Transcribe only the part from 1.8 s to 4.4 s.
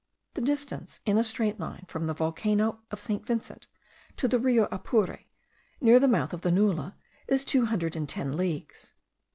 from the volcano of St. Vincent to the